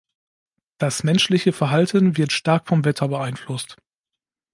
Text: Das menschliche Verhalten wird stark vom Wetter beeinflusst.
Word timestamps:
Das 0.79 1.03
menschliche 1.03 1.53
Verhalten 1.53 2.17
wird 2.17 2.31
stark 2.31 2.67
vom 2.67 2.85
Wetter 2.85 3.07
beeinflusst. 3.07 3.77